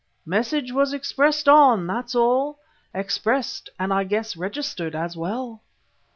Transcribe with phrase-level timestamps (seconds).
[0.25, 2.57] Message was expressed on, that's all.
[2.91, 5.61] Expressed and I guess registered as well."